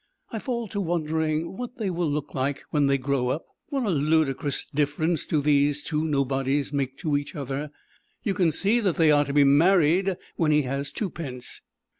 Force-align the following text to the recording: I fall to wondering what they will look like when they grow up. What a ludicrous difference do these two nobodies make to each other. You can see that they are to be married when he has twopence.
I 0.31 0.39
fall 0.39 0.67
to 0.69 0.81
wondering 0.81 1.57
what 1.57 1.77
they 1.77 1.91
will 1.91 2.09
look 2.09 2.33
like 2.33 2.63
when 2.71 2.87
they 2.87 2.97
grow 2.97 3.29
up. 3.29 3.45
What 3.69 3.83
a 3.83 3.91
ludicrous 3.91 4.65
difference 4.73 5.27
do 5.27 5.41
these 5.41 5.83
two 5.83 6.03
nobodies 6.03 6.73
make 6.73 6.97
to 7.01 7.15
each 7.15 7.35
other. 7.35 7.69
You 8.23 8.33
can 8.33 8.51
see 8.51 8.79
that 8.79 8.95
they 8.95 9.11
are 9.11 9.25
to 9.25 9.31
be 9.33 9.43
married 9.43 10.17
when 10.37 10.51
he 10.51 10.63
has 10.63 10.91
twopence. 10.91 11.61